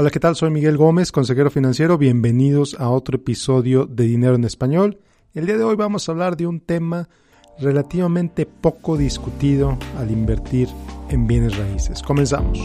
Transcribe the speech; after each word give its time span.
Hola, 0.00 0.10
¿qué 0.10 0.18
tal? 0.18 0.34
Soy 0.34 0.48
Miguel 0.48 0.78
Gómez, 0.78 1.12
consejero 1.12 1.50
financiero. 1.50 1.98
Bienvenidos 1.98 2.74
a 2.80 2.88
otro 2.88 3.16
episodio 3.16 3.84
de 3.84 4.04
Dinero 4.04 4.34
en 4.34 4.44
Español. 4.44 4.98
El 5.34 5.44
día 5.44 5.58
de 5.58 5.62
hoy 5.62 5.76
vamos 5.76 6.08
a 6.08 6.12
hablar 6.12 6.38
de 6.38 6.46
un 6.46 6.60
tema 6.60 7.10
relativamente 7.58 8.46
poco 8.46 8.96
discutido 8.96 9.76
al 9.98 10.10
invertir 10.10 10.68
en 11.10 11.26
bienes 11.26 11.54
raíces. 11.58 12.00
Comenzamos. 12.00 12.58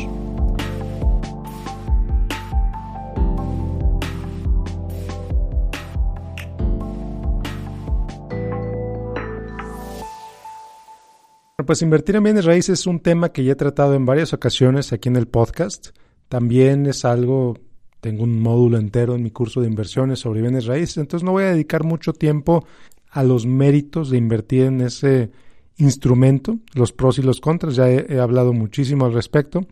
Pues 11.66 11.82
invertir 11.82 12.16
en 12.16 12.24
bienes 12.24 12.46
raíces 12.46 12.80
es 12.80 12.88
un 12.88 13.02
tema 13.02 13.34
que 13.34 13.44
ya 13.44 13.52
he 13.52 13.56
tratado 13.56 13.94
en 13.96 14.06
varias 14.06 14.32
ocasiones 14.32 14.94
aquí 14.94 15.10
en 15.10 15.18
el 15.18 15.28
podcast. 15.28 15.90
También 16.30 16.86
es 16.86 17.06
algo, 17.06 17.58
tengo 18.02 18.24
un 18.24 18.42
módulo 18.42 18.78
entero 18.78 19.16
en 19.16 19.24
mi 19.24 19.32
curso 19.32 19.62
de 19.62 19.68
inversiones 19.68 20.20
sobre 20.20 20.42
bienes 20.42 20.66
raíces, 20.66 20.98
entonces 20.98 21.24
no 21.24 21.32
voy 21.32 21.44
a 21.44 21.52
dedicar 21.52 21.84
mucho 21.84 22.14
tiempo 22.14 22.66
a 23.10 23.24
los 23.24 23.46
méritos 23.46 24.10
de 24.10 24.18
invertir 24.18 24.64
en 24.64 24.82
ese 24.82 25.32
instrumento, 25.78 26.58
los 26.74 26.92
pros 26.92 27.20
y 27.20 27.22
los 27.22 27.40
contras, 27.40 27.76
ya 27.76 27.90
he, 27.90 28.20
hablado 28.20 28.54
muchísimo 28.54 29.06
al 29.06 29.14
respecto. 29.14 29.66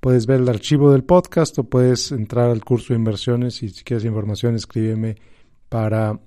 Puedes 0.00 0.26
ver 0.26 0.40
el 0.40 0.48
archivo 0.48 0.92
del 0.92 1.04
podcast 1.04 1.58
o 1.58 1.64
puedes 1.64 2.10
entrar 2.10 2.50
al 2.50 2.64
curso 2.64 2.92
de 2.92 2.98
inversiones 2.98 3.62
y 3.62 3.68
si 3.68 3.84
quieres 3.84 4.04
información 4.04 4.54
escríbeme 4.54 5.16
para, 5.68 6.18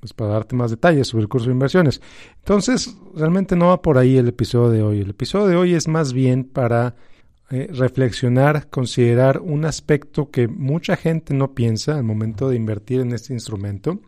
pues, 0.00 0.12
para 0.12 0.32
darte 0.32 0.54
más 0.54 0.70
detalles 0.70 1.08
sobre 1.08 1.22
el 1.22 1.28
curso 1.28 1.46
de 1.46 1.54
inversiones. 1.54 2.02
Entonces, 2.38 2.96
realmente 3.14 3.56
no 3.56 3.68
va 3.68 3.80
por 3.80 3.96
ahí 3.96 4.16
el 4.16 4.28
episodio 4.28 4.70
de 4.70 4.82
hoy. 4.82 5.00
El 5.00 5.10
episodio 5.10 5.46
de 5.46 5.56
hoy 5.56 5.74
es 5.74 5.88
más 5.88 6.12
bien 6.12 6.44
para 6.44 6.94
eh, 7.48 7.68
reflexionar, 7.72 8.68
considerar 8.70 9.40
un 9.40 9.64
aspecto 9.64 10.30
que 10.30 10.48
mucha 10.48 10.96
gente 10.96 11.32
no 11.32 11.54
piensa 11.54 11.96
al 11.96 12.02
momento 12.02 12.48
de 12.48 12.56
invertir 12.56 13.00
en 13.00 13.12
este 13.12 13.34
instrumento, 13.34 14.00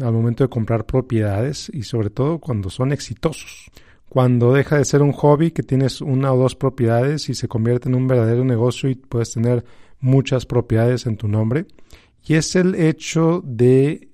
al 0.00 0.12
momento 0.12 0.42
de 0.42 0.48
comprar 0.48 0.86
propiedades 0.86 1.70
y 1.72 1.82
sobre 1.82 2.08
todo 2.08 2.38
cuando 2.38 2.70
son 2.70 2.92
exitosos. 2.92 3.70
Cuando 4.08 4.52
deja 4.52 4.78
de 4.78 4.86
ser 4.86 5.02
un 5.02 5.12
hobby 5.12 5.50
que 5.50 5.62
tienes 5.62 6.00
una 6.00 6.32
o 6.32 6.38
dos 6.38 6.54
propiedades 6.54 7.28
y 7.28 7.34
se 7.34 7.48
convierte 7.48 7.88
en 7.88 7.94
un 7.94 8.08
verdadero 8.08 8.44
negocio 8.44 8.88
y 8.88 8.94
puedes 8.94 9.32
tener 9.32 9.64
muchas 10.00 10.46
propiedades 10.46 11.06
en 11.06 11.16
tu 11.16 11.28
nombre. 11.28 11.66
Y 12.24 12.34
es 12.34 12.56
el 12.56 12.74
hecho 12.74 13.42
de 13.44 14.08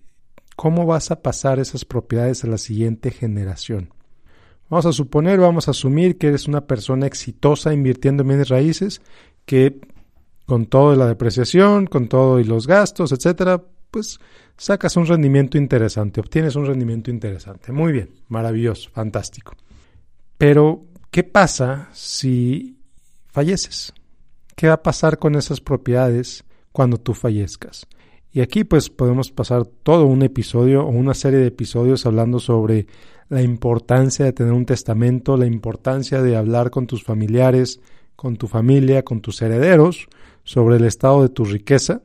cómo 0.57 0.85
vas 0.85 1.13
a 1.13 1.23
pasar 1.23 1.61
esas 1.61 1.85
propiedades 1.85 2.43
a 2.43 2.49
la 2.49 2.59
siguiente 2.59 3.13
generación. 3.13 3.91
Vamos 4.71 4.87
a 4.87 4.93
suponer, 4.93 5.39
vamos 5.41 5.69
a 5.69 5.71
asumir 5.71 6.19
que 6.19 6.29
eres 6.29 6.47
una 6.47 6.67
persona 6.67 7.07
exitosa 7.07 7.73
invirtiendo 7.73 8.23
en 8.23 8.29
bienes 8.29 8.49
raíces, 8.49 9.01
que 9.47 9.81
con 10.47 10.67
todo 10.67 10.95
la 10.95 11.07
depreciación, 11.07 11.87
con 11.87 12.09
todo 12.09 12.39
y 12.41 12.45
los 12.45 12.67
gastos, 12.67 13.13
etcétera, 13.13 13.63
pues 13.91 14.19
sacas 14.57 14.97
un 14.97 15.07
rendimiento 15.07 15.57
interesante, 15.57 16.21
obtienes 16.21 16.57
un 16.57 16.67
rendimiento 16.67 17.11
interesante. 17.11 17.73
Muy 17.73 17.93
bien, 17.93 18.11
maravilloso, 18.29 18.91
fantástico. 18.91 19.55
Pero, 20.37 20.85
¿qué 21.11 21.25
pasa 21.25 21.89
si 21.93 22.79
falleces? 23.29 23.93
¿Qué 24.55 24.69
va 24.69 24.75
a 24.75 24.83
pasar 24.83 25.19
con 25.19 25.35
esas 25.37 25.61
propiedades 25.61 26.45
cuando 26.73 26.99
tú 26.99 27.15
fallezcas? 27.15 27.87
Y 28.39 28.41
aquí 28.41 28.63
pues 28.63 28.89
podemos 28.89 29.33
pasar 29.33 29.67
todo 29.67 30.05
un 30.05 30.23
episodio 30.23 30.85
o 30.85 30.91
una 30.91 31.13
serie 31.13 31.41
de 31.41 31.49
episodios 31.49 32.07
hablando 32.07 32.39
sobre 32.39 32.87
la 33.29 33.43
importancia 33.43 34.25
de 34.25 34.33
tener 34.33 34.53
un 34.53 34.65
testamento, 34.65 35.37
la 35.37 35.47
importancia 35.47 36.23
de 36.23 36.37
hablar 36.37 36.71
con 36.71 36.87
tus 36.87 37.03
familiares, 37.03 37.81
con 38.15 38.37
tu 38.37 38.47
familia, 38.47 39.03
con 39.03 39.23
tus 39.23 39.43
herederos 39.43 40.07
sobre 40.45 40.77
el 40.77 40.85
estado 40.85 41.23
de 41.23 41.31
tu 41.31 41.47
riqueza, 41.47 42.03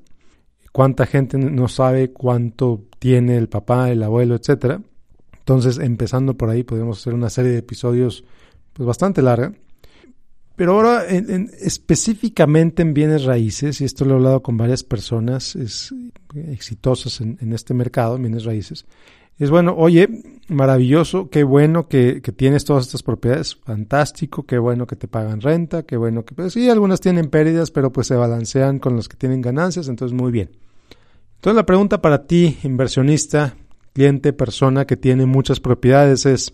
cuánta 0.72 1.06
gente 1.06 1.38
no 1.38 1.68
sabe 1.68 2.12
cuánto 2.12 2.82
tiene 2.98 3.38
el 3.38 3.48
papá, 3.48 3.92
el 3.92 4.02
abuelo, 4.02 4.34
etcétera. 4.34 4.82
Entonces, 5.38 5.78
empezando 5.78 6.36
por 6.36 6.50
ahí, 6.50 6.64
podemos 6.64 7.00
hacer 7.00 7.14
una 7.14 7.30
serie 7.30 7.52
de 7.52 7.60
episodios 7.60 8.24
pues 8.74 8.88
bastante 8.88 9.22
larga. 9.22 9.54
Pero 10.56 10.74
ahora, 10.74 11.08
en, 11.08 11.52
específicamente 11.60 12.82
en 12.82 12.94
bienes 12.94 13.24
raíces, 13.24 13.82
y 13.82 13.86
esto 13.86 14.06
lo 14.06 14.14
he 14.14 14.16
hablado 14.16 14.44
con 14.44 14.58
varias 14.58 14.84
personas 14.84 15.56
es, 15.56 15.94
exitosas 16.36 17.22
en, 17.22 17.54
este 17.54 17.74
mercado, 17.74 18.16
en 18.16 18.24
bienes 18.24 18.46
raíces, 18.46 18.86
es 19.40 19.50
bueno, 19.50 19.74
oye, 19.76 20.08
maravilloso, 20.48 21.30
qué 21.30 21.44
bueno 21.44 21.88
que, 21.88 22.22
tienes 22.36 22.66
todas 22.66 22.86
estas 22.86 23.02
propiedades, 23.02 23.56
fantástico, 23.56 24.44
qué 24.44 24.60
bueno 24.60 24.86
que 24.86 24.96
te 24.96 25.08
pagan 25.08 25.42
renta, 25.42 25.84
qué 25.84 25.98
bueno 25.98 26.24
que, 26.24 26.36
pues 26.36 26.54
sí, 26.54 26.70
algunas 26.70 27.02
tienen 27.02 27.30
pérdidas, 27.30 27.72
pero 27.72 27.92
pues 27.92 28.08
se 28.08 28.16
balancean 28.16 28.78
con 28.80 28.96
los 28.96 29.10
que 29.10 29.18
tienen 29.18 29.42
ganancias, 29.42 29.88
entonces 29.88 30.16
muy 30.16 30.32
bien. 30.32 30.52
Entonces 31.36 31.56
la 31.56 31.66
pregunta 31.66 32.02
para 32.02 32.28
ti, 32.28 32.58
inversionista, 32.64 33.56
cliente, 33.94 34.34
persona 34.34 34.86
que 34.86 34.98
tiene 34.98 35.26
muchas 35.26 35.60
propiedades 35.60 36.26
es, 36.26 36.54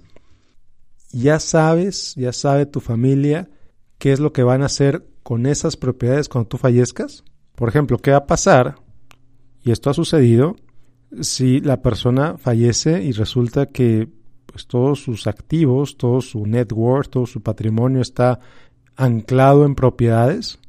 ¿ya 1.12 1.40
sabes, 1.40 2.16
ya 2.16 2.34
sabe 2.34 2.66
tu 2.66 2.80
familia 2.80 3.50
qué 3.98 4.14
es 4.14 4.20
lo 4.20 4.32
que 4.32 4.44
van 4.44 4.62
a 4.62 4.68
hacer 4.68 5.06
con 5.22 5.46
esas 5.46 5.76
propiedades 5.76 6.30
cuando 6.30 6.48
tú 6.48 6.58
fallezcas? 6.58 7.24
Por 7.56 7.70
ejemplo, 7.70 7.98
¿qué 7.98 8.12
va 8.12 8.18
a 8.18 8.28
pasar? 8.28 8.78
Y 9.64 9.72
esto 9.72 9.90
ha 9.90 9.94
sucedido 9.94 10.56
si 11.22 11.60
la 11.60 11.82
persona 11.82 12.38
fallece 12.38 13.04
y 13.04 13.12
resulta 13.12 13.68
que 13.68 14.08
pues, 14.46 14.68
todos 14.68 15.02
sus 15.04 15.28
activos, 15.28 15.98
todo 15.98 16.22
su 16.22 16.46
network, 16.46 17.10
todo 17.10 17.26
su 17.26 17.42
patrimonio 17.42 18.02
está 18.02 18.40
anclado 18.96 19.66
en 19.66 19.76
propiedades. 19.76 20.60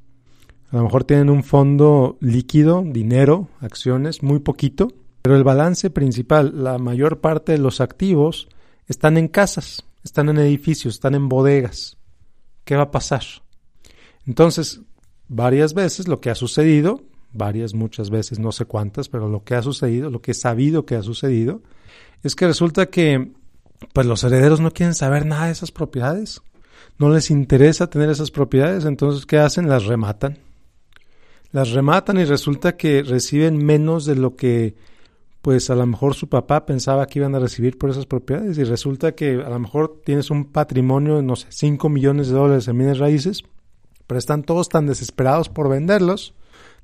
A 0.71 0.77
lo 0.77 0.85
mejor 0.85 1.05
tienen 1.05 1.31
un 1.31 1.43
fondo 1.43 2.17
líquido, 2.21 2.85
dinero, 2.87 3.49
acciones, 3.61 4.23
muy 4.23 4.39
poquito, 4.39 4.89
pero 5.23 5.37
el 5.37 5.45
balance 5.45 5.91
principal, 5.91 6.63
la 6.63 6.79
mayor 6.79 7.21
parte 7.21 7.53
de 7.53 7.59
los 7.59 7.81
activos 7.81 8.49
están 8.87 9.19
en 9.19 9.29
casas, 9.29 9.85
están 10.05 10.29
en 10.29 10.39
edificios, 10.39 10.95
están 10.95 11.15
en 11.15 11.29
bodegas. 11.29 11.97
¿Qué 12.65 12.77
va 12.77 12.85
a 12.85 12.91
pasar? 12.91 13.23
Entonces, 14.27 14.81
varias 15.29 15.75
veces 15.75 16.07
lo 16.07 16.21
que 16.21 16.31
ha 16.31 16.35
sucedido 16.35 17.03
varias, 17.33 17.75
muchas 17.75 18.11
veces, 18.11 18.39
no 18.39 18.53
sé 18.53 18.65
cuántas, 18.65 19.09
pero 19.09 19.29
lo 19.29 19.45
que 19.45 19.55
ha 19.55 19.63
sucedido, 19.63 20.11
lo 20.11 20.21
que 20.21 20.33
he 20.33 20.35
sabido 20.35 20.87
que 20.87 20.97
ha 20.97 21.03
sucedido, 21.03 21.63
es 22.23 22.35
que 22.35 22.47
resulta 22.47 22.87
que 22.87 23.33
pues 23.93 24.07
los 24.07 24.25
herederos 24.25 24.61
no 24.61 24.73
quieren 24.73 24.95
saber 24.95 25.27
nada 25.27 25.47
de 25.47 25.53
esas 25.53 25.73
propiedades. 25.73 26.43
No 26.99 27.09
les 27.09 27.31
interesa 27.31 27.89
tener 27.89 28.11
esas 28.11 28.31
propiedades, 28.31 28.85
entonces 28.85 29.25
¿qué 29.27 29.39
hacen? 29.39 29.69
Las 29.69 29.87
rematan. 29.87 30.39
Las 31.53 31.71
rematan 31.71 32.19
y 32.19 32.25
resulta 32.25 32.77
que 32.77 33.03
reciben 33.03 33.57
menos 33.65 34.05
de 34.05 34.17
lo 34.17 34.37
que 34.37 34.77
pues 35.43 35.71
a 35.71 35.75
lo 35.75 35.87
mejor 35.87 36.15
su 36.15 36.29
papá 36.29 36.67
pensaba 36.67 37.07
que 37.07 37.19
iban 37.19 37.35
a 37.35 37.39
recibir 37.39 37.79
por 37.79 37.89
esas 37.89 38.05
propiedades 38.05 38.59
y 38.59 38.65
resulta 38.65 39.13
que 39.13 39.43
a 39.43 39.49
lo 39.49 39.59
mejor 39.59 40.03
tienes 40.05 40.31
un 40.31 40.45
patrimonio 40.45 41.17
de, 41.17 41.23
no 41.23 41.35
sé, 41.35 41.47
5 41.49 41.89
millones 41.89 42.29
de 42.29 42.35
dólares 42.35 42.69
en 42.69 42.77
bienes 42.77 42.99
raíces, 42.99 43.43
pero 44.07 44.19
están 44.19 44.43
todos 44.43 44.69
tan 44.69 44.87
desesperados 44.87 45.49
por 45.49 45.71
venderlos 45.71 46.35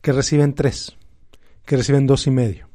que 0.01 0.13
reciben 0.13 0.55
tres, 0.55 0.97
que 1.65 1.77
reciben 1.77 2.07
dos 2.07 2.27
y 2.27 2.31
medio. 2.31 2.67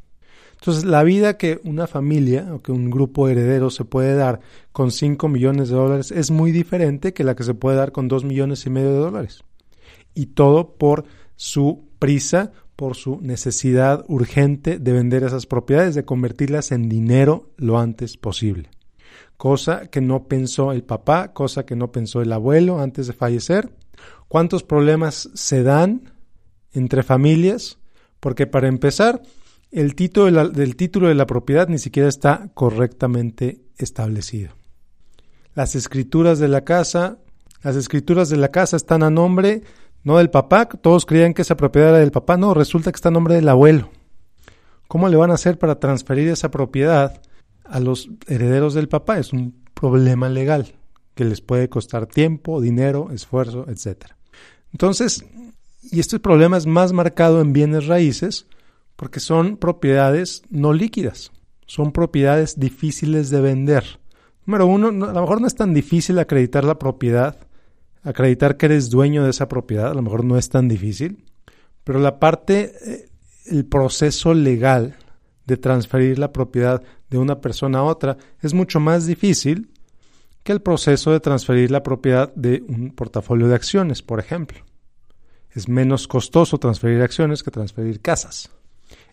Entonces, 0.62 0.86
la 0.86 1.02
vida 1.02 1.38
que 1.38 1.60
una 1.64 1.88
familia 1.88 2.54
o 2.54 2.60
que 2.60 2.72
un 2.72 2.92
grupo 2.92 3.28
heredero 3.28 3.72
se 3.72 3.84
puede 3.84 4.14
dar 4.14 4.42
con 4.72 4.92
5 4.92 5.28
millones 5.28 5.70
de 5.70 5.76
dólares 5.76 6.12
es 6.12 6.30
muy 6.30 6.52
diferente 6.52 7.14
que 7.14 7.24
la 7.24 7.36
que 7.36 7.44
se 7.44 7.56
puede 7.56 7.78
dar 7.78 7.92
con 7.92 8.08
2 8.08 8.26
millones 8.26 8.68
y 8.68 8.70
medio 8.70 8.92
de 8.92 9.00
dólares. 9.00 9.44
Y 10.14 10.28
todo 10.28 10.76
por 10.76 11.06
su 11.36 11.90
prisa, 11.98 12.52
por 12.76 12.96
su 12.96 13.20
necesidad 13.22 14.06
urgente 14.08 14.78
de 14.78 14.94
vender 14.94 15.24
esas 15.24 15.48
propiedades, 15.48 15.96
de 15.96 16.06
convertirlas 16.06 16.72
en 16.72 16.90
dinero 16.90 17.50
lo 17.58 17.80
antes 17.80 18.18
posible. 18.18 18.70
Cosa 19.38 19.88
que 19.88 20.02
no 20.02 20.28
pensó 20.28 20.74
el 20.74 20.84
papá, 20.84 21.34
cosa 21.34 21.66
que 21.66 21.76
no 21.76 21.92
pensó 21.92 22.22
el 22.22 22.32
abuelo 22.32 22.80
antes 22.80 23.08
de 23.08 23.14
fallecer. 23.14 23.72
¿Cuántos 24.28 24.62
problemas 24.62 25.32
se 25.34 25.64
dan 25.64 26.11
entre 26.74 27.04
familias, 27.04 27.78
porque 28.20 28.48
para 28.48 28.68
empezar, 28.68 29.22
el 29.72 29.96
título 29.96 30.50
del 30.50 30.76
título 30.76 31.08
de 31.08 31.16
la 31.16 31.26
propiedad 31.26 31.68
ni 31.68 31.80
siquiera 31.80 32.10
está 32.10 32.50
correctamente 32.54 33.62
establecido. 33.78 34.52
Las 35.56 35.76
escrituras 35.76 36.40
de 36.40 36.48
la 36.48 36.64
casa, 36.64 37.18
las 37.64 37.76
escrituras 37.76 38.30
de 38.30 38.38
la 38.38 38.50
casa 38.50 38.78
están 38.78 39.04
a 39.04 39.10
nombre 39.10 39.64
no 40.04 40.18
del 40.18 40.30
papá, 40.30 40.66
todos 40.68 41.06
creían 41.06 41.34
que 41.34 41.44
esa 41.44 41.58
propiedad 41.58 41.90
era 41.90 42.00
del 42.00 42.12
papá, 42.12 42.38
no, 42.38 42.54
resulta 42.54 42.92
que 42.92 42.96
está 42.96 43.10
a 43.10 43.12
nombre 43.12 43.36
del 43.36 43.48
abuelo. 43.50 43.90
¿Cómo 44.88 45.08
le 45.10 45.18
van 45.18 45.32
a 45.32 45.36
hacer 45.36 45.58
para 45.58 45.80
transferir 45.80 46.28
esa 46.28 46.52
propiedad 46.52 47.22
a 47.64 47.80
los 47.80 48.10
herederos 48.28 48.74
del 48.74 48.90
papá? 48.90 49.20
Es 49.20 49.32
un 49.32 49.64
problema 49.74 50.28
legal 50.28 50.74
que 51.16 51.24
les 51.24 51.42
puede 51.42 51.70
costar 51.70 52.08
tiempo, 52.08 52.62
dinero, 52.62 53.10
esfuerzo, 53.12 53.68
etc. 53.70 54.06
Entonces, 54.72 55.24
y 55.82 56.00
este 56.00 56.20
problema 56.20 56.58
es 56.58 56.66
más 56.66 56.94
marcado 56.94 57.42
en 57.42 57.54
bienes 57.54 57.88
raíces 57.88 58.48
porque 58.96 59.20
son 59.20 59.58
propiedades 59.58 60.44
no 60.50 60.74
líquidas, 60.74 61.32
son 61.66 61.92
propiedades 61.92 62.60
difíciles 62.60 63.30
de 63.30 63.42
vender. 63.42 64.00
Número 64.46 64.68
uno, 64.68 64.88
a 64.88 65.14
lo 65.14 65.22
mejor 65.22 65.42
no 65.42 65.48
es 65.48 65.56
tan 65.56 65.74
difícil 65.74 66.20
acreditar 66.20 66.64
la 66.64 66.78
propiedad, 66.78 67.38
acreditar 68.04 68.58
que 68.58 68.68
eres 68.68 68.90
dueño 68.90 69.24
de 69.24 69.32
esa 69.32 69.48
propiedad, 69.48 69.92
a 69.92 69.94
lo 69.94 70.02
mejor 70.02 70.24
no 70.24 70.38
es 70.38 70.50
tan 70.50 70.68
difícil, 70.68 71.24
Pero 71.84 72.00
la 72.00 72.20
parte, 72.20 72.74
eh, 72.86 73.10
el 73.48 73.66
proceso 73.66 74.36
legal 74.36 74.96
de 75.48 75.58
transferir 75.58 76.20
la 76.20 76.32
propiedad 76.32 76.84
de 77.10 77.18
una 77.18 77.42
persona 77.42 77.80
a 77.80 77.84
otra 77.84 78.18
es 78.42 78.54
mucho 78.54 78.80
más 78.80 79.08
difícil 79.08 79.72
que 80.44 80.52
el 80.52 80.62
proceso 80.62 81.12
de 81.12 81.20
transferir 81.20 81.72
la 81.72 81.82
propiedad 81.82 82.34
de 82.36 82.64
un 82.68 82.92
portafolio 82.92 83.48
de 83.48 83.56
acciones, 83.56 84.02
por 84.02 84.20
ejemplo. 84.20 84.64
Es 85.54 85.68
menos 85.68 86.08
costoso 86.08 86.58
transferir 86.58 87.02
acciones 87.02 87.44
que 87.44 87.52
transferir 87.52 88.02
casas. 88.02 88.52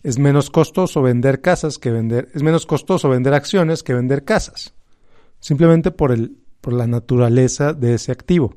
Es 0.03 0.17
menos 0.17 0.49
costoso 0.49 1.01
vender 1.01 1.41
casas 1.41 1.77
que 1.77 1.91
vender, 1.91 2.29
es 2.33 2.43
menos 2.43 2.65
costoso 2.65 3.09
vender 3.09 3.33
acciones 3.33 3.83
que 3.83 3.93
vender 3.93 4.23
casas. 4.23 4.73
Simplemente 5.39 5.91
por 5.91 6.11
el, 6.11 6.37
por 6.61 6.73
la 6.73 6.87
naturaleza 6.87 7.73
de 7.73 7.93
ese 7.93 8.11
activo. 8.11 8.55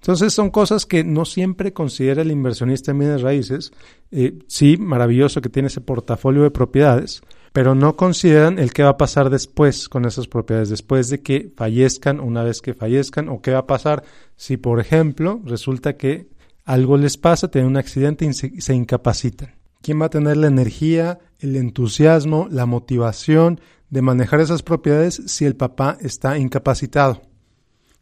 Entonces 0.00 0.32
son 0.32 0.50
cosas 0.50 0.86
que 0.86 1.02
no 1.02 1.24
siempre 1.24 1.72
considera 1.72 2.22
el 2.22 2.30
inversionista 2.30 2.92
en 2.92 2.98
bienes 2.98 3.22
raíces. 3.22 3.72
Eh, 4.12 4.38
sí, 4.46 4.76
maravilloso 4.76 5.40
que 5.40 5.48
tiene 5.48 5.66
ese 5.68 5.80
portafolio 5.80 6.42
de 6.42 6.50
propiedades, 6.50 7.22
pero 7.52 7.74
no 7.74 7.96
consideran 7.96 8.58
el 8.58 8.72
qué 8.72 8.82
va 8.82 8.90
a 8.90 8.96
pasar 8.98 9.30
después 9.30 9.88
con 9.88 10.04
esas 10.04 10.28
propiedades, 10.28 10.68
después 10.68 11.08
de 11.08 11.22
que 11.22 11.50
fallezcan, 11.56 12.20
una 12.20 12.44
vez 12.44 12.60
que 12.60 12.74
fallezcan, 12.74 13.28
o 13.28 13.40
qué 13.40 13.52
va 13.52 13.60
a 13.60 13.66
pasar 13.66 14.04
si, 14.36 14.56
por 14.56 14.78
ejemplo, 14.78 15.40
resulta 15.44 15.96
que 15.96 16.28
algo 16.66 16.98
les 16.98 17.16
pasa, 17.16 17.50
tienen 17.50 17.70
un 17.70 17.76
accidente 17.78 18.26
y 18.26 18.34
se 18.34 18.74
incapacitan. 18.74 19.54
¿Quién 19.80 20.00
va 20.00 20.06
a 20.06 20.10
tener 20.10 20.36
la 20.36 20.48
energía, 20.48 21.18
el 21.38 21.56
entusiasmo, 21.56 22.48
la 22.50 22.66
motivación 22.66 23.60
de 23.88 24.02
manejar 24.02 24.40
esas 24.40 24.62
propiedades 24.62 25.22
si 25.26 25.46
el 25.46 25.56
papá 25.56 25.96
está 26.00 26.36
incapacitado? 26.36 27.22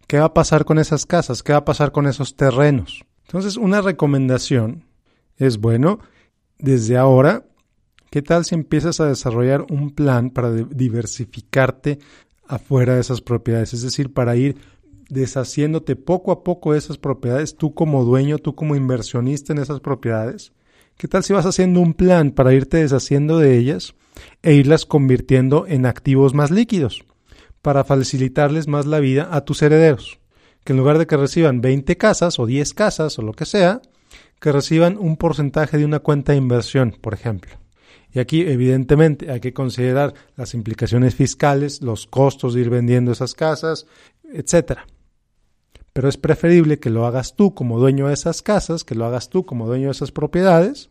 ¿Qué 0.08 0.18
va 0.18 0.26
a 0.26 0.34
pasar 0.34 0.64
con 0.64 0.80
esas 0.80 1.06
casas? 1.06 1.42
¿Qué 1.42 1.52
va 1.52 1.58
a 1.58 1.64
pasar 1.64 1.92
con 1.92 2.08
esos 2.08 2.34
terrenos? 2.34 3.04
Entonces, 3.26 3.56
una 3.56 3.80
recomendación 3.80 4.84
es, 5.36 5.58
bueno, 5.58 6.00
desde 6.58 6.96
ahora 6.96 7.44
¿Qué 8.14 8.22
tal 8.22 8.44
si 8.44 8.54
empiezas 8.54 9.00
a 9.00 9.08
desarrollar 9.08 9.66
un 9.70 9.90
plan 9.90 10.30
para 10.30 10.52
diversificarte 10.52 11.98
afuera 12.46 12.94
de 12.94 13.00
esas 13.00 13.20
propiedades? 13.20 13.74
Es 13.74 13.82
decir, 13.82 14.12
para 14.12 14.36
ir 14.36 14.56
deshaciéndote 15.08 15.96
poco 15.96 16.32
a 16.32 16.44
poco 16.44 16.72
de 16.72 16.78
esas 16.78 16.98
propiedades, 16.98 17.56
tú 17.56 17.74
como 17.74 18.04
dueño, 18.04 18.38
tú 18.38 18.54
como 18.54 18.76
inversionista 18.76 19.52
en 19.52 19.58
esas 19.58 19.80
propiedades. 19.80 20.52
¿Qué 20.96 21.08
tal 21.08 21.24
si 21.24 21.32
vas 21.32 21.46
haciendo 21.46 21.80
un 21.80 21.94
plan 21.94 22.30
para 22.30 22.54
irte 22.54 22.78
deshaciendo 22.78 23.38
de 23.38 23.58
ellas 23.58 23.94
e 24.42 24.54
irlas 24.54 24.86
convirtiendo 24.86 25.66
en 25.66 25.86
activos 25.86 26.34
más 26.34 26.50
líquidos 26.50 27.04
para 27.62 27.84
facilitarles 27.84 28.68
más 28.68 28.86
la 28.86 29.00
vida 29.00 29.28
a 29.32 29.44
tus 29.44 29.62
herederos? 29.62 30.20
Que 30.62 30.72
en 30.72 30.78
lugar 30.78 30.98
de 30.98 31.06
que 31.06 31.16
reciban 31.16 31.60
20 31.60 31.96
casas 31.96 32.38
o 32.38 32.46
10 32.46 32.74
casas 32.74 33.18
o 33.18 33.22
lo 33.22 33.32
que 33.32 33.44
sea, 33.44 33.82
que 34.40 34.52
reciban 34.52 34.96
un 34.98 35.16
porcentaje 35.16 35.78
de 35.78 35.84
una 35.84 35.98
cuenta 35.98 36.32
de 36.32 36.38
inversión, 36.38 36.96
por 37.00 37.14
ejemplo. 37.14 37.56
Y 38.12 38.20
aquí, 38.20 38.42
evidentemente, 38.42 39.30
hay 39.32 39.40
que 39.40 39.52
considerar 39.52 40.14
las 40.36 40.54
implicaciones 40.54 41.16
fiscales, 41.16 41.82
los 41.82 42.06
costos 42.06 42.54
de 42.54 42.60
ir 42.60 42.70
vendiendo 42.70 43.10
esas 43.10 43.34
casas, 43.34 43.86
etcétera. 44.32 44.86
Pero 45.94 46.08
es 46.08 46.18
preferible 46.18 46.78
que 46.78 46.90
lo 46.90 47.06
hagas 47.06 47.36
tú 47.36 47.54
como 47.54 47.78
dueño 47.78 48.08
de 48.08 48.14
esas 48.14 48.42
casas, 48.42 48.84
que 48.84 48.94
lo 48.94 49.06
hagas 49.06 49.30
tú 49.30 49.46
como 49.46 49.66
dueño 49.66 49.86
de 49.86 49.92
esas 49.92 50.12
propiedades, 50.12 50.90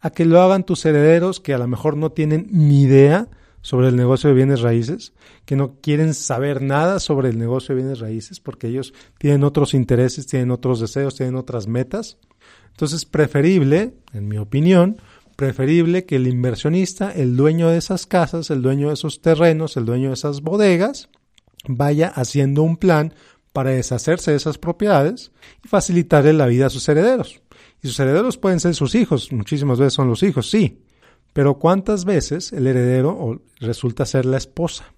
a 0.00 0.10
que 0.10 0.26
lo 0.26 0.42
hagan 0.42 0.64
tus 0.64 0.84
herederos 0.84 1.40
que 1.40 1.54
a 1.54 1.58
lo 1.58 1.66
mejor 1.66 1.96
no 1.96 2.10
tienen 2.10 2.48
ni 2.50 2.82
idea 2.82 3.28
sobre 3.62 3.88
el 3.88 3.96
negocio 3.96 4.28
de 4.28 4.34
bienes 4.34 4.60
raíces, 4.60 5.12
que 5.44 5.56
no 5.56 5.76
quieren 5.80 6.14
saber 6.14 6.62
nada 6.62 6.98
sobre 6.98 7.28
el 7.28 7.38
negocio 7.38 7.74
de 7.74 7.82
bienes 7.82 8.00
raíces 8.00 8.40
porque 8.40 8.68
ellos 8.68 8.92
tienen 9.18 9.44
otros 9.44 9.72
intereses, 9.72 10.26
tienen 10.26 10.50
otros 10.50 10.80
deseos, 10.80 11.14
tienen 11.14 11.36
otras 11.36 11.66
metas. 11.66 12.18
Entonces, 12.70 13.04
preferible, 13.04 13.94
en 14.12 14.28
mi 14.28 14.38
opinión, 14.38 14.96
preferible 15.36 16.06
que 16.06 16.16
el 16.16 16.26
inversionista, 16.26 17.12
el 17.12 17.36
dueño 17.36 17.68
de 17.68 17.78
esas 17.78 18.06
casas, 18.06 18.50
el 18.50 18.62
dueño 18.62 18.88
de 18.88 18.94
esos 18.94 19.20
terrenos, 19.20 19.76
el 19.76 19.84
dueño 19.84 20.08
de 20.08 20.14
esas 20.14 20.40
bodegas, 20.40 21.08
vaya 21.68 22.08
haciendo 22.08 22.62
un 22.62 22.76
plan 22.76 23.14
para 23.52 23.70
deshacerse 23.70 24.30
de 24.30 24.36
esas 24.36 24.58
propiedades 24.58 25.32
y 25.64 25.68
facilitarle 25.68 26.32
la 26.32 26.46
vida 26.46 26.66
a 26.66 26.70
sus 26.70 26.88
herederos. 26.88 27.42
Y 27.82 27.88
sus 27.88 27.98
herederos 28.00 28.36
pueden 28.36 28.60
ser 28.60 28.74
sus 28.74 28.94
hijos, 28.94 29.32
muchísimas 29.32 29.78
veces 29.78 29.94
son 29.94 30.08
los 30.08 30.22
hijos, 30.22 30.50
sí, 30.50 30.82
pero 31.32 31.58
¿cuántas 31.58 32.04
veces 32.04 32.52
el 32.52 32.66
heredero 32.66 33.40
resulta 33.60 34.04
ser 34.06 34.26
la 34.26 34.36
esposa? 34.36 34.92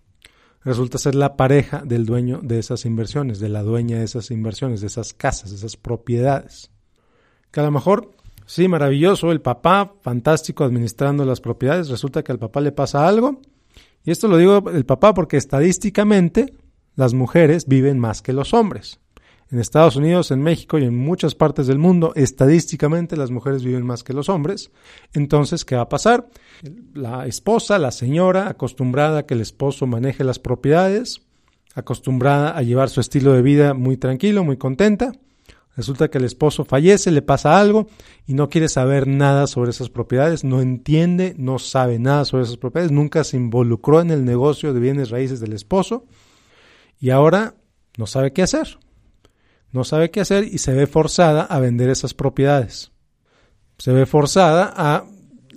Resulta 0.65 0.99
ser 0.99 1.15
la 1.15 1.37
pareja 1.37 1.83
del 1.85 2.07
dueño 2.07 2.41
de 2.43 2.59
esas 2.59 2.85
inversiones, 2.85 3.41
de 3.41 3.49
la 3.49 3.63
dueña 3.63 3.99
de 3.99 4.05
esas 4.05 4.31
inversiones, 4.31 4.81
de 4.81 4.87
esas 4.87 5.13
casas, 5.13 5.51
de 5.51 5.57
esas 5.57 5.77
propiedades. 5.77 6.71
Que 7.51 7.61
a 7.61 7.65
lo 7.65 7.73
mejor 7.73 8.13
Sí, 8.47 8.69
maravilloso, 8.69 9.33
el 9.33 9.41
papá, 9.41 9.95
fantástico 10.03 10.65
administrando 10.65 11.25
las 11.25 11.41
propiedades, 11.41 11.89
resulta 11.89 12.23
que 12.23 12.33
al 12.33 12.39
papá 12.39 12.61
le 12.61 12.73
pasa 12.73 13.07
algo. 13.07 13.41
Y 14.05 14.11
esto 14.11 14.29
lo 14.29 14.37
digo 14.37 14.71
el 14.71 14.85
papá 14.85 15.15
porque 15.15 15.37
estadísticamente 15.37 16.53
las 16.95 17.15
mujeres 17.15 17.67
viven 17.67 17.99
más 17.99 18.23
que 18.23 18.33
los 18.33 18.55
hombres. 18.55 19.01
En 19.51 19.59
Estados 19.59 19.97
Unidos, 19.97 20.31
en 20.31 20.41
México 20.43 20.79
y 20.79 20.85
en 20.85 20.97
muchas 20.97 21.35
partes 21.35 21.67
del 21.67 21.79
mundo, 21.79 22.13
estadísticamente 22.17 23.19
las 23.19 23.31
mujeres 23.31 23.63
viven 23.63 23.85
más 23.85 24.03
que 24.03 24.15
los 24.15 24.31
hombres. 24.31 24.71
Entonces, 25.13 25.67
¿qué 25.67 25.77
va 25.77 25.83
a 25.83 25.89
pasar? 25.91 26.31
La 26.95 27.27
esposa, 27.27 27.79
la 27.79 27.91
señora, 27.91 28.49
acostumbrada 28.49 29.21
a 29.21 29.27
que 29.27 29.35
el 29.35 29.43
esposo 29.43 29.87
maneje 29.87 30.25
las 30.25 30.39
propiedades, 30.39 31.21
acostumbrada 31.75 32.57
a 32.57 32.63
llevar 32.63 32.89
su 32.89 33.01
estilo 33.01 33.35
de 33.35 33.43
vida 33.43 33.75
muy 33.75 33.99
tranquilo, 33.99 34.43
muy 34.43 34.57
contenta, 34.57 35.13
Resulta 35.75 36.11
que 36.11 36.19
el 36.19 36.25
esposo 36.25 36.65
fallece, 36.65 37.11
le 37.11 37.23
pasa 37.23 37.59
algo 37.59 37.87
y 38.27 38.35
no 38.35 38.51
quiere 38.51 38.69
saber 38.69 39.07
nada 39.07 39.47
sobre 39.47 39.71
esas 39.71 39.89
propiedades, 39.89 40.45
no 40.45 40.61
entiende, 40.61 41.35
no 41.39 41.59
sabe 41.59 41.99
nada 41.99 42.27
sobre 42.27 42.45
esas 42.45 42.59
propiedades, 42.59 42.93
nunca 42.93 43.25
se 43.25 43.39
involucró 43.39 44.03
en 44.03 44.11
el 44.11 44.27
negocio 44.27 44.75
de 44.75 44.81
bienes 44.81 45.09
raíces 45.09 45.41
del 45.41 45.55
esposo 45.55 46.05
y 47.03 47.11
ahora 47.11 47.57
no 47.99 48.07
sabe 48.07 48.33
qué 48.33 48.43
hacer. 48.43 48.79
No 49.73 49.83
sabe 49.83 50.13
qué 50.13 50.21
hacer 50.21 50.45
y 50.45 50.59
se 50.59 50.73
ve 50.73 50.87
forzada 50.87 51.43
a 51.43 51.59
vender 51.59 51.91
esas 51.91 52.15
propiedades. 52.15 52.93
Se 53.77 53.93
ve 53.93 54.07
forzada 54.07 54.73
a 54.77 55.05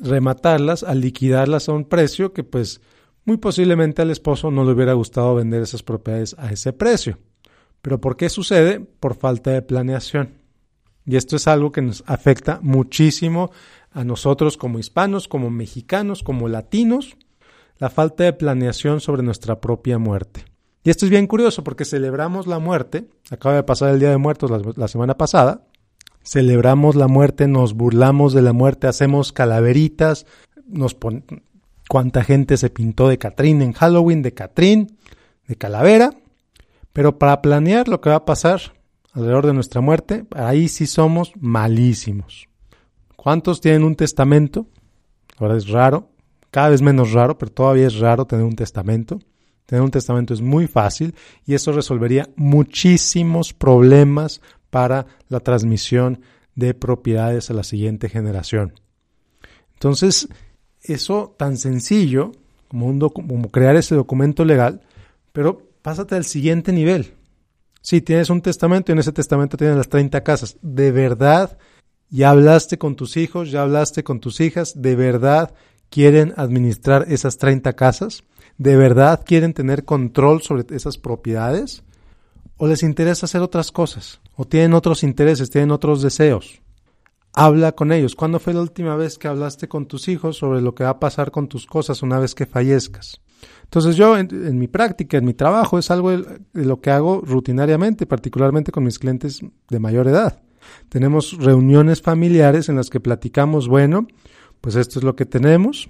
rematarlas, 0.02 0.82
a 0.82 0.96
liquidarlas 0.96 1.70
a 1.70 1.74
un 1.74 1.86
precio 1.86 2.34
que 2.34 2.44
pues 2.44 2.82
muy 3.26 3.38
posiblemente 3.38 4.02
al 4.02 4.10
esposo 4.10 4.50
no 4.50 4.66
le 4.66 4.72
hubiera 4.72 4.94
gustado 4.94 5.36
vender 5.36 5.62
esas 5.62 5.84
propiedades 5.84 6.36
a 6.40 6.52
ese 6.52 6.74
precio. 6.74 7.20
¿Pero 7.84 8.02
por 8.02 8.18
qué 8.18 8.30
sucede? 8.30 8.80
Por 8.80 9.14
falta 9.14 9.52
de 9.52 9.62
planeación. 9.62 10.42
Y 11.06 11.16
esto 11.16 11.36
es 11.36 11.48
algo 11.48 11.72
que 11.72 11.84
nos 11.84 12.04
afecta 12.08 12.58
muchísimo 12.64 13.52
a 13.92 14.04
nosotros 14.04 14.58
como 14.58 14.80
hispanos, 14.80 15.28
como 15.28 15.52
mexicanos, 15.52 16.24
como 16.24 16.50
latinos, 16.50 17.18
la 17.78 17.92
falta 17.92 18.24
de 18.24 18.34
planeación 18.34 19.00
sobre 19.00 19.22
nuestra 19.22 19.62
propia 19.62 20.00
muerte. 20.00 20.55
Y 20.86 20.92
esto 20.92 21.08
es 21.08 21.10
bien 21.10 21.26
curioso 21.26 21.64
porque 21.64 21.84
celebramos 21.84 22.46
la 22.46 22.60
muerte, 22.60 23.08
acaba 23.32 23.56
de 23.56 23.64
pasar 23.64 23.90
el 23.90 24.00
Día 24.00 24.12
de 24.12 24.18
Muertos 24.18 24.52
la, 24.78 24.88
semana 24.88 25.18
pasada, 25.18 25.66
celebramos 26.24 26.94
la 26.94 27.08
muerte, 27.08 27.48
nos 27.48 27.74
burlamos 27.74 28.34
de 28.34 28.44
la 28.44 28.54
muerte, 28.54 28.86
hacemos 28.86 29.34
calaveritas, 29.34 30.28
nos 30.68 30.94
pon... 30.94 31.26
cuánta 31.90 32.24
gente 32.24 32.56
se 32.58 32.70
pintó 32.70 33.08
de 33.08 33.18
Catrín 33.18 33.64
en 33.64 33.74
Halloween, 33.74 34.22
de 34.22 34.36
Catrín, 34.36 34.96
de 35.48 35.56
calavera, 35.56 36.12
pero 36.94 37.18
para 37.18 37.42
planear 37.42 37.88
lo 37.88 38.00
que 38.00 38.12
va 38.12 38.18
a 38.18 38.26
pasar 38.26 38.62
alrededor 39.14 39.48
de 39.48 39.54
nuestra 39.54 39.82
muerte, 39.82 40.28
ahí 40.36 40.68
sí 40.68 40.86
somos 40.86 41.32
malísimos. 41.40 42.48
¿Cuántos 43.16 43.60
tienen 43.60 43.86
un 43.86 43.96
testamento? 43.96 44.68
Ahora 45.40 45.58
es 45.58 45.68
raro, 45.68 46.10
cada 46.52 46.70
vez 46.70 46.84
menos 46.84 47.12
raro, 47.12 47.40
pero 47.40 47.52
todavía 47.52 47.88
es 47.88 47.98
raro 47.98 48.28
tener 48.28 48.46
un 48.46 48.56
testamento. 48.56 49.20
Tener 49.66 49.84
un 49.84 49.92
testamento 49.92 50.34
es 50.34 50.42
muy 50.42 50.68
fácil 50.68 51.16
y 51.46 51.54
eso 51.54 51.72
resolvería 51.72 52.30
muchísimos 52.36 53.54
problemas 53.54 54.42
para 54.70 55.08
la 55.30 55.40
transmisión 55.40 56.22
de 56.56 56.74
propiedades 56.74 57.50
a 57.50 57.54
la 57.54 57.64
siguiente 57.64 58.10
generación. 58.10 58.74
Entonces, 59.74 60.30
eso 60.82 61.36
tan 61.38 61.58
sencillo 61.58 62.32
como, 62.68 63.10
como 63.10 63.50
crear 63.50 63.76
ese 63.76 63.96
documento 63.96 64.46
legal, 64.46 64.82
pero 65.32 65.62
pásate 65.82 66.16
al 66.16 66.26
siguiente 66.26 66.72
nivel. 66.72 67.14
Si 67.82 68.02
tienes 68.02 68.30
un 68.30 68.42
testamento 68.42 68.92
y 68.92 68.94
en 68.94 69.00
ese 69.00 69.12
testamento 69.12 69.58
tienes 69.58 69.78
las 69.78 69.90
30 69.90 70.24
casas, 70.24 70.58
de 70.62 70.92
verdad, 70.92 71.58
ya 72.10 72.32
hablaste 72.32 72.78
con 72.78 72.96
tus 72.96 73.18
hijos, 73.18 73.52
ya 73.52 73.62
hablaste 73.62 74.04
con 74.04 74.20
tus 74.20 74.40
hijas, 74.40 74.82
de 74.82 74.96
verdad 74.96 75.54
quieren 75.90 76.34
administrar 76.36 77.06
esas 77.10 77.38
30 77.38 77.74
casas, 77.74 78.24
de 78.58 78.76
verdad 78.76 79.24
quieren 79.26 79.54
tener 79.54 79.86
control 79.86 80.42
sobre 80.42 80.66
esas 80.76 80.98
propiedades, 80.98 81.84
o 82.58 82.68
les 82.68 82.84
interesa 82.84 83.26
hacer 83.26 83.42
otras 83.42 83.72
cosas, 83.72 84.22
o 84.36 84.46
tienen 84.46 84.74
otros 84.74 85.04
intereses, 85.04 85.50
tienen 85.50 85.72
otros 85.72 86.02
deseos. 86.02 86.62
Habla 87.34 87.74
con 87.74 87.92
ellos. 87.92 88.16
¿Cuándo 88.16 88.40
fue 88.40 88.54
la 88.54 88.62
última 88.62 88.96
vez 88.96 89.18
que 89.18 89.28
hablaste 89.28 89.68
con 89.68 89.88
tus 89.88 90.08
hijos 90.08 90.38
sobre 90.38 90.62
lo 90.62 90.74
que 90.74 90.86
va 90.86 90.92
a 90.92 91.00
pasar 91.02 91.32
con 91.32 91.50
tus 91.50 91.66
cosas 91.66 92.02
una 92.02 92.18
vez 92.18 92.34
que 92.34 92.46
fallezcas? 92.46 93.20
Entonces 93.64 93.98
yo 93.98 94.18
en, 94.18 94.58
mi 94.58 94.68
práctica, 94.68 95.18
en 95.18 95.26
mi 95.26 95.34
trabajo, 95.34 95.78
es 95.78 95.92
algo 95.92 96.12
de, 96.12 96.40
lo 96.54 96.80
que 96.80 96.92
hago 96.92 97.22
rutinariamente, 97.22 98.06
particularmente 98.06 98.72
con 98.72 98.86
mis 98.86 99.00
clientes 99.00 99.42
de 99.70 99.80
mayor 99.80 100.08
edad. 100.08 100.42
Tenemos 100.88 101.38
reuniones 101.38 102.02
familiares 102.02 102.70
en 102.70 102.78
las 102.78 102.90
que 102.90 103.02
platicamos, 103.02 103.68
bueno, 103.68 104.08
pues 104.62 104.76
esto 104.76 105.00
es 105.00 105.04
lo 105.04 105.18
que 105.18 105.26
tenemos, 105.26 105.90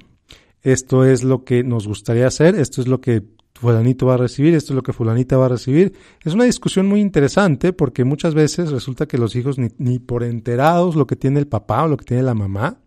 esto 0.66 1.06
es 1.06 1.24
lo 1.24 1.46
que 1.46 1.64
nos 1.64 1.88
gustaría 1.88 2.26
hacer, 2.26 2.56
esto 2.56 2.82
es 2.82 2.88
lo 2.88 3.00
que 3.00 3.22
fulanito 3.54 4.08
va 4.08 4.16
a 4.16 4.18
recibir, 4.18 4.56
esto 4.56 4.74
es 4.74 4.76
lo 4.76 4.82
que 4.82 4.94
fulanita 4.94 5.38
va 5.38 5.46
a 5.46 5.50
recibir. 5.50 5.94
Es 6.24 6.34
una 6.34 6.46
discusión 6.46 6.88
muy 6.88 7.02
interesante 7.02 7.72
porque 7.72 8.04
muchas 8.04 8.34
veces 8.34 8.72
resulta 8.72 9.06
que 9.06 9.20
los 9.20 9.36
hijos 9.36 9.58
ni, 9.60 10.00
por 10.00 10.24
enterados 10.24 10.96
lo 10.96 11.06
que 11.06 11.16
tiene 11.16 11.40
el 11.40 11.48
papá 11.48 11.84
o 11.84 11.88
lo 11.88 11.98
que 11.98 12.06
tiene 12.06 12.24
la 12.24 12.34
mamá. 12.34 12.80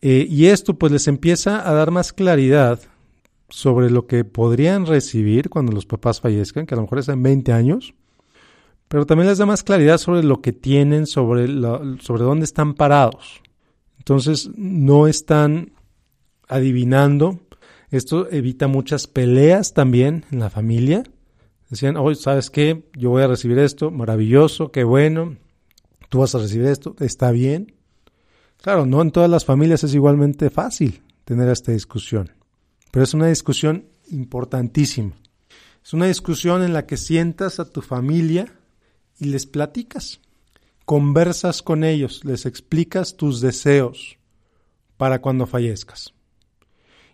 Eh, 0.00 0.28
y 0.30 0.46
esto 0.46 0.78
pues 0.78 0.92
les 0.92 1.08
empieza 1.08 1.68
a 1.68 1.74
dar 1.74 1.90
más 1.90 2.12
claridad 2.12 2.78
sobre 3.48 3.90
lo 3.90 4.06
que 4.06 4.24
podrían 4.24 4.86
recibir 4.86 5.50
cuando 5.50 5.72
los 5.72 5.86
papás 5.86 6.20
fallezcan, 6.20 6.66
que 6.66 6.74
a 6.74 6.76
lo 6.76 6.82
mejor 6.82 7.00
es 7.00 7.08
en 7.08 7.20
20 7.20 7.52
años, 7.52 7.94
pero 8.86 9.06
también 9.06 9.28
les 9.28 9.38
da 9.38 9.46
más 9.46 9.64
claridad 9.64 9.98
sobre 9.98 10.22
lo 10.22 10.40
que 10.40 10.52
tienen, 10.52 11.06
sobre, 11.08 11.48
sobre 11.98 12.22
dónde 12.22 12.44
están 12.44 12.74
parados. 12.74 13.42
Entonces 13.98 14.50
no 14.54 15.08
están 15.08 15.71
adivinando 16.52 17.40
esto 17.92 18.30
evita 18.30 18.68
muchas 18.68 19.06
peleas 19.06 19.74
también 19.74 20.24
en 20.32 20.40
la 20.40 20.48
familia. 20.48 21.02
Decían, 21.68 21.98
hoy, 21.98 22.14
¿sabes 22.14 22.48
qué? 22.48 22.88
Yo 22.96 23.10
voy 23.10 23.22
a 23.22 23.26
recibir 23.26 23.58
esto, 23.58 23.90
maravilloso, 23.90 24.72
qué 24.72 24.82
bueno. 24.82 25.36
Tú 26.08 26.20
vas 26.20 26.34
a 26.34 26.38
recibir 26.38 26.68
esto, 26.68 26.96
está 27.00 27.30
bien. 27.32 27.74
Claro, 28.62 28.86
no 28.86 29.02
en 29.02 29.10
todas 29.10 29.28
las 29.28 29.44
familias 29.44 29.84
es 29.84 29.94
igualmente 29.94 30.48
fácil 30.48 31.02
tener 31.26 31.50
esta 31.50 31.72
discusión, 31.72 32.30
pero 32.90 33.04
es 33.04 33.12
una 33.12 33.26
discusión 33.26 33.84
importantísima. 34.10 35.12
Es 35.84 35.92
una 35.92 36.06
discusión 36.06 36.62
en 36.62 36.72
la 36.72 36.86
que 36.86 36.96
sientas 36.96 37.60
a 37.60 37.68
tu 37.68 37.82
familia 37.82 38.54
y 39.18 39.26
les 39.26 39.44
platicas, 39.44 40.20
conversas 40.86 41.60
con 41.60 41.84
ellos, 41.84 42.24
les 42.24 42.46
explicas 42.46 43.18
tus 43.18 43.42
deseos 43.42 44.16
para 44.96 45.20
cuando 45.20 45.46
fallezcas. 45.46 46.14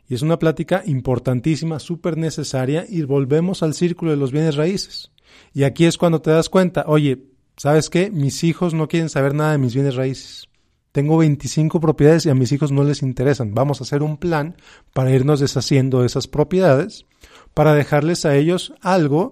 Y 0.09 0.15
es 0.15 0.23
una 0.23 0.39
plática 0.39 0.83
importantísima, 0.87 1.79
súper 1.79 2.17
necesaria, 2.17 2.87
y 2.89 3.03
volvemos 3.03 3.63
al 3.63 3.75
círculo 3.75 4.11
de 4.11 4.17
los 4.17 4.33
bienes 4.33 4.57
raíces. 4.57 5.11
Y 5.53 5.65
aquí 5.65 5.85
es 5.85 5.99
cuando 5.99 6.23
te 6.23 6.31
das 6.31 6.49
cuenta, 6.49 6.85
oye, 6.87 7.27
¿sabes 7.57 7.91
qué? 7.91 8.11
Mis 8.11 8.43
hijos 8.43 8.73
no 8.73 8.89
quieren 8.89 9.11
saber 9.11 9.35
nada 9.35 9.53
de 9.53 9.59
mis 9.59 9.75
bienes 9.75 9.97
raíces. 9.97 10.49
Tengo 10.93 11.19
25 11.19 11.79
propiedades 11.81 12.25
y 12.25 12.31
a 12.31 12.35
mis 12.35 12.51
hijos 12.53 12.73
no 12.73 12.83
les 12.83 13.03
interesan. 13.03 13.55
Vamos 13.55 13.81
a 13.81 13.85
hacer 13.85 14.03
un 14.03 14.17
plan 14.17 14.57
para 14.95 15.13
irnos 15.13 15.41
deshaciendo 15.41 16.01
de 16.01 16.07
esas 16.07 16.27
propiedades, 16.27 17.05
para 17.53 17.75
dejarles 17.75 18.25
a 18.25 18.35
ellos 18.35 18.73
algo, 18.81 19.29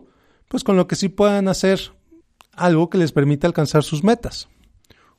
pues 0.49 0.62
con 0.62 0.76
lo 0.76 0.87
que 0.87 0.97
sí 0.97 1.09
puedan 1.09 1.49
hacer 1.49 1.80
algo 2.52 2.90
que 2.90 2.99
les 2.99 3.12
permita 3.12 3.47
alcanzar 3.47 3.83
sus 3.83 4.04
metas. 4.04 4.49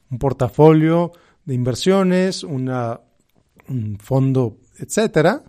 Un 0.10 0.20
portafolio 0.20 1.12
de 1.46 1.56
inversiones, 1.56 2.44
un 2.44 2.70
fondo 4.00 4.58
etcétera. 4.80 5.44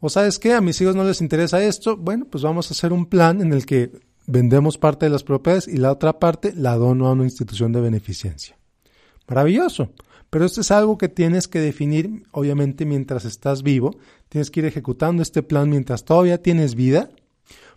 O 0.00 0.08
sabes 0.08 0.38
qué, 0.38 0.54
a 0.54 0.60
mis 0.60 0.80
hijos 0.80 0.96
no 0.96 1.04
les 1.04 1.20
interesa 1.20 1.62
esto, 1.62 1.96
bueno, 1.96 2.26
pues 2.30 2.42
vamos 2.42 2.70
a 2.70 2.74
hacer 2.74 2.92
un 2.92 3.06
plan 3.06 3.40
en 3.40 3.52
el 3.52 3.66
que 3.66 3.92
vendemos 4.26 4.78
parte 4.78 5.06
de 5.06 5.10
las 5.10 5.24
propiedades 5.24 5.68
y 5.68 5.76
la 5.76 5.92
otra 5.92 6.18
parte 6.18 6.52
la 6.54 6.76
dono 6.76 7.08
a 7.08 7.12
una 7.12 7.24
institución 7.24 7.72
de 7.72 7.80
beneficencia. 7.80 8.56
Maravilloso. 9.28 9.90
Pero 10.30 10.44
esto 10.44 10.60
es 10.60 10.70
algo 10.70 10.96
que 10.96 11.08
tienes 11.08 11.48
que 11.48 11.58
definir, 11.58 12.22
obviamente, 12.30 12.84
mientras 12.84 13.24
estás 13.24 13.62
vivo. 13.62 13.96
Tienes 14.28 14.50
que 14.50 14.60
ir 14.60 14.66
ejecutando 14.66 15.22
este 15.22 15.42
plan 15.42 15.68
mientras 15.68 16.04
todavía 16.04 16.40
tienes 16.40 16.76
vida, 16.76 17.10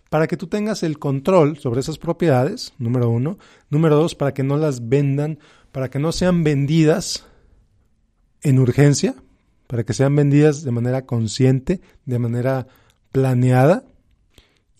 para 0.08 0.28
que 0.28 0.36
tú 0.36 0.46
tengas 0.46 0.84
el 0.84 1.00
control 1.00 1.58
sobre 1.58 1.80
esas 1.80 1.98
propiedades, 1.98 2.72
número 2.78 3.10
uno. 3.10 3.38
Número 3.70 3.96
dos, 3.96 4.14
para 4.14 4.32
que 4.32 4.44
no 4.44 4.56
las 4.56 4.88
vendan, 4.88 5.40
para 5.72 5.90
que 5.90 5.98
no 5.98 6.12
sean 6.12 6.44
vendidas 6.44 7.26
en 8.42 8.60
urgencia, 8.60 9.16
para 9.74 9.82
que 9.82 9.92
sean 9.92 10.14
vendidas 10.14 10.62
de 10.62 10.70
manera 10.70 11.04
consciente, 11.04 11.80
de 12.04 12.20
manera 12.20 12.68
planeada. 13.10 13.84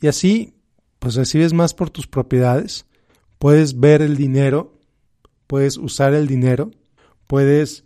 Y 0.01 0.07
así, 0.07 0.55
pues 1.01 1.17
recibes 1.17 1.53
más 1.53 1.75
por 1.75 1.91
tus 1.91 2.07
propiedades, 2.07 2.87
puedes 3.41 3.81
ver 3.81 4.03
el 4.03 4.17
dinero, 4.17 4.79
puedes 5.49 5.79
usar 5.79 6.15
el 6.15 6.29
dinero, 6.29 6.71
puedes 7.27 7.83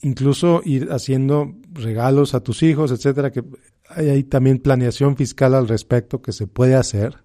incluso 0.00 0.62
ir 0.64 0.88
haciendo 0.92 1.56
regalos 1.70 2.32
a 2.32 2.40
tus 2.40 2.62
hijos, 2.62 2.90
etcétera, 2.90 3.30
que 3.30 3.44
hay 3.90 4.24
también 4.24 4.60
planeación 4.60 5.18
fiscal 5.18 5.52
al 5.54 5.68
respecto 5.68 6.22
que 6.22 6.32
se 6.32 6.46
puede 6.46 6.74
hacer. 6.74 7.22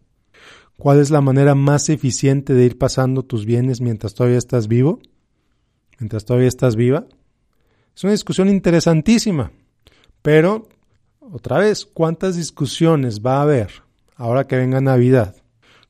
¿Cuál 0.76 1.00
es 1.00 1.10
la 1.10 1.22
manera 1.22 1.56
más 1.56 1.88
eficiente 1.88 2.54
de 2.54 2.66
ir 2.66 2.78
pasando 2.78 3.24
tus 3.24 3.46
bienes 3.46 3.80
mientras 3.80 4.14
todavía 4.14 4.40
estás 4.40 4.68
vivo? 4.68 5.00
Mientras 6.00 6.26
todavía 6.26 6.50
estás 6.50 6.76
viva. 6.76 7.08
Es 7.96 8.04
una 8.04 8.14
discusión 8.14 8.50
interesantísima, 8.50 9.52
pero 10.22 10.68
otra 11.20 11.60
vez, 11.60 11.86
¿cuántas 11.86 12.36
discusiones 12.36 13.22
va 13.22 13.38
a 13.38 13.42
haber 13.44 13.72
ahora 14.16 14.48
que 14.48 14.58
venga 14.58 14.82
Navidad? 14.82 15.36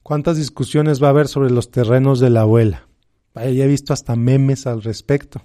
¿Cuántas 0.04 0.38
discusiones 0.38 1.02
va 1.02 1.08
a 1.08 1.12
haber 1.12 1.28
sobre 1.28 1.52
los 1.52 1.72
terrenos 1.72 2.20
de 2.20 2.30
la 2.30 2.42
abuela? 2.42 2.88
Ya 3.36 3.44
he 3.44 3.68
visto 3.68 3.94
hasta 3.94 4.16
memes 4.16 4.68
al 4.68 4.82
respecto. 4.82 5.42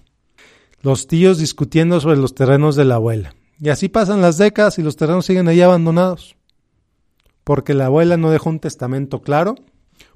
Los 0.81 1.07
tíos 1.07 1.39
discutiendo 1.39 2.01
sobre 2.01 2.17
los 2.17 2.35
terrenos 2.35 2.75
de 2.77 2.85
la 2.85 2.97
abuela. 2.97 3.35
Y 3.61 3.69
así 3.69 3.89
pasan 3.89 4.21
las 4.21 4.37
décadas 4.37 4.79
y 4.79 4.83
los 4.83 4.97
terrenos 4.97 5.27
siguen 5.27 5.49
ahí 5.49 5.61
abandonados. 5.61 6.37
Porque 7.45 7.75
la 7.75 7.87
abuela 7.87 8.17
no 8.17 8.31
dejó 8.31 8.51
un 8.51 8.59
testamento 8.59 9.23
claro, 9.23 9.55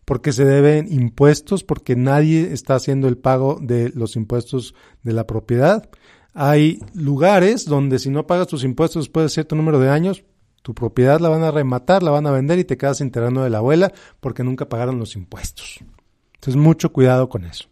porque 0.04 0.32
se 0.32 0.44
deben 0.44 0.90
impuestos, 0.90 1.62
porque 1.62 1.94
nadie 1.94 2.52
está 2.52 2.74
haciendo 2.74 3.08
el 3.08 3.18
pago 3.18 3.58
de 3.60 3.90
los 3.94 4.16
impuestos 4.16 4.74
de 5.02 5.12
la 5.12 5.26
propiedad, 5.26 5.88
hay 6.40 6.78
lugares 6.94 7.64
donde 7.64 7.98
si 7.98 8.10
no 8.10 8.28
pagas 8.28 8.46
tus 8.46 8.62
impuestos 8.62 9.06
después 9.06 9.24
de 9.24 9.30
cierto 9.30 9.56
número 9.56 9.80
de 9.80 9.90
años, 9.90 10.22
tu 10.62 10.72
propiedad 10.72 11.18
la 11.18 11.28
van 11.28 11.42
a 11.42 11.50
rematar, 11.50 12.04
la 12.04 12.12
van 12.12 12.28
a 12.28 12.30
vender 12.30 12.60
y 12.60 12.64
te 12.64 12.76
quedas 12.76 13.00
enterando 13.00 13.42
de 13.42 13.50
la 13.50 13.58
abuela 13.58 13.92
porque 14.20 14.44
nunca 14.44 14.68
pagaron 14.68 15.00
los 15.00 15.16
impuestos. 15.16 15.80
Entonces, 16.34 16.54
mucho 16.54 16.92
cuidado 16.92 17.28
con 17.28 17.44
eso. 17.44 17.64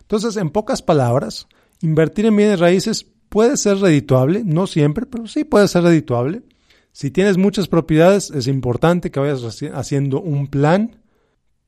Entonces, 0.00 0.38
en 0.38 0.48
pocas 0.48 0.80
palabras, 0.80 1.48
invertir 1.82 2.24
en 2.24 2.36
bienes 2.36 2.60
raíces 2.60 3.04
puede 3.28 3.58
ser 3.58 3.76
redituable, 3.76 4.42
no 4.42 4.66
siempre, 4.66 5.04
pero 5.04 5.26
sí 5.26 5.44
puede 5.44 5.68
ser 5.68 5.82
redituable. 5.82 6.44
Si 6.92 7.10
tienes 7.10 7.36
muchas 7.36 7.68
propiedades, 7.68 8.30
es 8.30 8.46
importante 8.46 9.10
que 9.10 9.20
vayas 9.20 9.42
haciendo 9.74 10.22
un 10.22 10.46
plan 10.46 11.02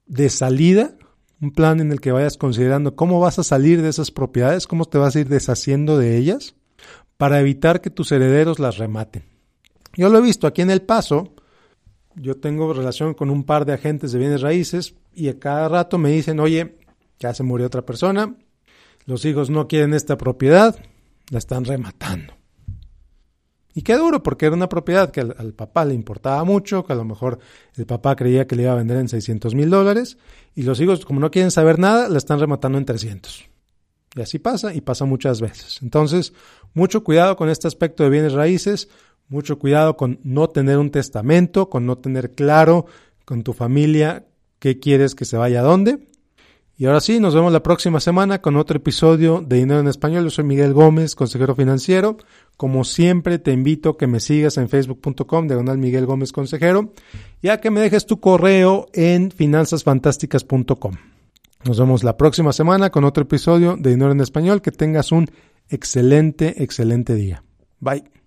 de 0.06 0.30
salida 0.30 0.96
un 1.40 1.52
plan 1.52 1.80
en 1.80 1.90
el 1.90 2.00
que 2.00 2.12
vayas 2.12 2.36
considerando 2.36 2.96
cómo 2.96 3.20
vas 3.20 3.38
a 3.38 3.44
salir 3.44 3.82
de 3.82 3.88
esas 3.88 4.10
propiedades, 4.10 4.66
cómo 4.66 4.84
te 4.84 4.98
vas 4.98 5.16
a 5.16 5.20
ir 5.20 5.28
deshaciendo 5.28 5.98
de 5.98 6.16
ellas, 6.16 6.54
para 7.16 7.40
evitar 7.40 7.80
que 7.80 7.90
tus 7.90 8.12
herederos 8.12 8.58
las 8.58 8.78
rematen. 8.78 9.24
Yo 9.94 10.08
lo 10.08 10.18
he 10.18 10.22
visto 10.22 10.46
aquí 10.46 10.62
en 10.62 10.70
El 10.70 10.82
Paso, 10.82 11.34
yo 12.14 12.36
tengo 12.36 12.72
relación 12.72 13.14
con 13.14 13.30
un 13.30 13.44
par 13.44 13.64
de 13.64 13.72
agentes 13.72 14.12
de 14.12 14.18
bienes 14.18 14.40
raíces 14.40 14.94
y 15.14 15.28
a 15.28 15.38
cada 15.38 15.68
rato 15.68 15.98
me 15.98 16.10
dicen, 16.10 16.40
oye, 16.40 16.78
ya 17.18 17.34
se 17.34 17.42
murió 17.42 17.66
otra 17.66 17.84
persona, 17.84 18.36
los 19.06 19.24
hijos 19.24 19.50
no 19.50 19.68
quieren 19.68 19.94
esta 19.94 20.16
propiedad, 20.16 20.78
la 21.30 21.38
están 21.38 21.64
rematando. 21.64 22.39
Y 23.74 23.82
qué 23.82 23.96
duro, 23.96 24.22
porque 24.22 24.46
era 24.46 24.56
una 24.56 24.68
propiedad 24.68 25.10
que 25.10 25.20
al, 25.20 25.52
papá 25.54 25.84
le 25.84 25.94
importaba 25.94 26.42
mucho, 26.44 26.84
que 26.84 26.92
a 26.92 26.96
lo 26.96 27.04
mejor 27.04 27.38
el 27.76 27.86
papá 27.86 28.16
creía 28.16 28.46
que 28.46 28.56
le 28.56 28.64
iba 28.64 28.72
a 28.72 28.76
vender 28.76 28.98
en 28.98 29.08
600 29.08 29.54
mil 29.54 29.70
dólares, 29.70 30.18
y 30.54 30.62
los 30.62 30.80
hijos, 30.80 31.04
como 31.04 31.20
no 31.20 31.30
quieren 31.30 31.50
saber 31.50 31.78
nada, 31.78 32.08
la 32.08 32.18
están 32.18 32.40
rematando 32.40 32.78
en 32.78 32.84
300. 32.84 33.48
Y 34.16 34.20
así 34.20 34.40
pasa, 34.40 34.74
y 34.74 34.80
pasa 34.80 35.04
muchas 35.04 35.40
veces. 35.40 35.78
Entonces, 35.82 36.32
mucho 36.74 37.04
cuidado 37.04 37.36
con 37.36 37.48
este 37.48 37.68
aspecto 37.68 38.02
de 38.02 38.10
bienes 38.10 38.32
raíces, 38.32 38.88
mucho 39.28 39.58
cuidado 39.58 39.96
con 39.96 40.18
no 40.24 40.48
tener 40.48 40.78
un 40.78 40.90
testamento, 40.90 41.70
con 41.70 41.86
no 41.86 41.98
tener 41.98 42.32
claro 42.34 42.86
con 43.24 43.44
tu 43.44 43.52
familia 43.52 44.26
qué 44.58 44.80
quieres 44.80 45.14
que 45.14 45.24
se 45.24 45.36
vaya 45.36 45.60
a 45.60 45.62
dónde. 45.62 46.09
Y 46.80 46.86
ahora 46.86 47.00
sí, 47.00 47.20
nos 47.20 47.34
vemos 47.34 47.52
la 47.52 47.62
próxima 47.62 48.00
semana 48.00 48.40
con 48.40 48.56
otro 48.56 48.78
episodio 48.78 49.44
de 49.46 49.58
Dinero 49.58 49.80
en 49.80 49.86
Español. 49.86 50.24
Yo 50.24 50.30
soy 50.30 50.44
Miguel 50.44 50.72
Gómez, 50.72 51.14
consejero 51.14 51.54
financiero. 51.54 52.16
Como 52.56 52.84
siempre, 52.84 53.38
te 53.38 53.52
invito 53.52 53.90
a 53.90 53.98
que 53.98 54.06
me 54.06 54.18
sigas 54.18 54.56
en 54.56 54.70
facebook.com, 54.70 55.46
diagonal 55.46 55.76
Miguel 55.76 56.06
Gómez 56.06 56.32
Consejero, 56.32 56.94
y 57.42 57.48
a 57.48 57.60
que 57.60 57.70
me 57.70 57.80
dejes 57.80 58.06
tu 58.06 58.18
correo 58.18 58.86
en 58.94 59.30
finanzasfantásticas.com. 59.30 60.94
Nos 61.66 61.78
vemos 61.78 62.02
la 62.02 62.16
próxima 62.16 62.54
semana 62.54 62.88
con 62.88 63.04
otro 63.04 63.24
episodio 63.24 63.76
de 63.78 63.90
Dinero 63.90 64.12
en 64.12 64.22
Español. 64.22 64.62
Que 64.62 64.72
tengas 64.72 65.12
un 65.12 65.26
excelente, 65.68 66.62
excelente 66.62 67.14
día. 67.14 67.44
Bye. 67.80 68.19